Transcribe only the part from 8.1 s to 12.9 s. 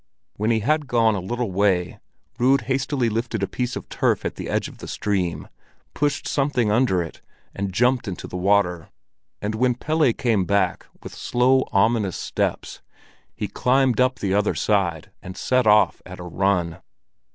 the water; and when Pelle came back with slow, ominous steps,